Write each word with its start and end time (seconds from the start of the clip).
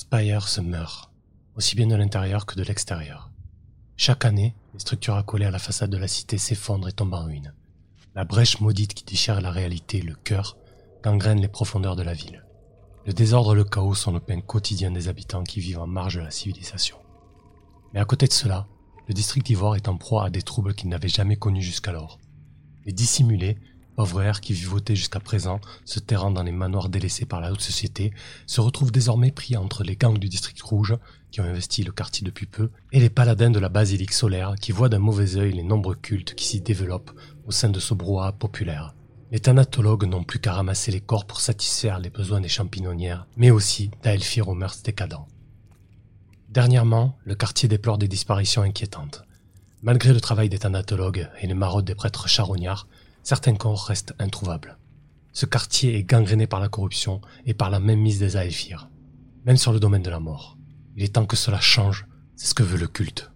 Spire 0.00 0.48
se 0.48 0.62
meurt, 0.62 1.10
aussi 1.56 1.76
bien 1.76 1.86
de 1.86 1.94
l'intérieur 1.94 2.46
que 2.46 2.54
de 2.54 2.62
l'extérieur. 2.62 3.30
Chaque 3.98 4.24
année, 4.24 4.56
les 4.72 4.80
structures 4.80 5.16
accolées 5.16 5.44
à 5.44 5.50
la 5.50 5.58
façade 5.58 5.90
de 5.90 5.98
la 5.98 6.08
cité 6.08 6.38
s'effondrent 6.38 6.88
et 6.88 6.92
tombent 6.92 7.12
en 7.12 7.24
ruine. 7.26 7.52
La 8.14 8.24
brèche 8.24 8.62
maudite 8.62 8.94
qui 8.94 9.04
déchire 9.04 9.42
la 9.42 9.50
réalité, 9.50 10.00
le 10.00 10.14
cœur, 10.14 10.56
gangrène 11.02 11.42
les 11.42 11.48
profondeurs 11.48 11.96
de 11.96 12.02
la 12.02 12.14
ville. 12.14 12.46
Le 13.04 13.12
désordre 13.12 13.52
et 13.52 13.56
le 13.56 13.64
chaos 13.64 13.92
sont 13.92 14.10
le 14.10 14.20
pain 14.20 14.40
quotidien 14.40 14.90
des 14.90 15.08
habitants 15.08 15.44
qui 15.44 15.60
vivent 15.60 15.80
en 15.80 15.86
marge 15.86 16.14
de 16.14 16.20
la 16.20 16.30
civilisation. 16.30 16.96
Mais 17.92 18.00
à 18.00 18.06
côté 18.06 18.26
de 18.26 18.32
cela, 18.32 18.68
le 19.06 19.12
district 19.12 19.44
d'Ivoire 19.44 19.76
est 19.76 19.88
en 19.88 19.98
proie 19.98 20.24
à 20.24 20.30
des 20.30 20.40
troubles 20.40 20.74
qu'il 20.74 20.88
n'avait 20.88 21.08
jamais 21.08 21.36
connus 21.36 21.60
jusqu'alors. 21.60 22.18
Les 22.86 22.92
dissimulés, 22.94 23.58
qui 24.40 24.52
vivotaient 24.52 24.96
jusqu'à 24.96 25.20
présent, 25.20 25.60
se 25.84 26.00
terrant 26.00 26.30
dans 26.30 26.42
les 26.42 26.52
manoirs 26.52 26.88
délaissés 26.88 27.26
par 27.26 27.40
la 27.40 27.52
haute 27.52 27.60
société, 27.60 28.12
se 28.46 28.60
retrouvent 28.60 28.92
désormais 28.92 29.30
pris 29.30 29.56
entre 29.56 29.82
les 29.82 29.96
gangs 29.96 30.18
du 30.18 30.28
district 30.28 30.60
rouge, 30.62 30.96
qui 31.30 31.40
ont 31.40 31.44
investi 31.44 31.82
le 31.82 31.92
quartier 31.92 32.24
depuis 32.24 32.46
peu, 32.46 32.70
et 32.92 33.00
les 33.00 33.10
paladins 33.10 33.50
de 33.50 33.58
la 33.58 33.68
basilique 33.68 34.12
solaire, 34.12 34.54
qui 34.60 34.72
voient 34.72 34.88
d'un 34.88 34.98
mauvais 34.98 35.36
œil 35.36 35.52
les 35.52 35.62
nombreux 35.62 35.94
cultes 35.94 36.34
qui 36.34 36.44
s'y 36.44 36.60
développent 36.60 37.12
au 37.46 37.50
sein 37.50 37.68
de 37.68 37.80
ce 37.80 37.94
brouhaha 37.94 38.32
populaire. 38.32 38.94
Les 39.30 39.40
thanatologues 39.40 40.06
n'ont 40.06 40.24
plus 40.24 40.40
qu'à 40.40 40.54
ramasser 40.54 40.90
les 40.90 41.00
corps 41.00 41.24
pour 41.24 41.40
satisfaire 41.40 42.00
les 42.00 42.10
besoins 42.10 42.40
des 42.40 42.48
champignonnières, 42.48 43.26
mais 43.36 43.50
aussi 43.50 43.90
d'Aelfir 44.02 44.48
aux 44.48 44.54
mœurs 44.54 44.82
décadents. 44.82 45.28
Dernièrement, 46.48 47.16
le 47.24 47.36
quartier 47.36 47.68
déplore 47.68 47.96
des 47.96 48.08
disparitions 48.08 48.62
inquiétantes. 48.62 49.22
Malgré 49.82 50.12
le 50.12 50.20
travail 50.20 50.48
des 50.48 50.58
thanatologues 50.58 51.28
et 51.40 51.46
les 51.46 51.54
maraudes 51.54 51.84
des 51.84 51.94
prêtres 51.94 52.28
charognards, 52.28 52.88
certains 53.22 53.54
corps 53.54 53.86
restent 53.86 54.14
introuvables. 54.18 54.78
Ce 55.32 55.46
quartier 55.46 55.96
est 55.96 56.04
gangréné 56.04 56.46
par 56.46 56.60
la 56.60 56.68
corruption 56.68 57.20
et 57.46 57.54
par 57.54 57.70
la 57.70 57.80
même 57.80 58.00
mise 58.00 58.18
des 58.18 58.36
Aelfir, 58.36 58.90
même 59.44 59.56
sur 59.56 59.72
le 59.72 59.80
domaine 59.80 60.02
de 60.02 60.10
la 60.10 60.20
mort. 60.20 60.58
Il 60.96 61.04
est 61.04 61.14
temps 61.14 61.26
que 61.26 61.36
cela 61.36 61.60
change, 61.60 62.06
c'est 62.36 62.48
ce 62.48 62.54
que 62.54 62.62
veut 62.62 62.78
le 62.78 62.88
culte. 62.88 63.30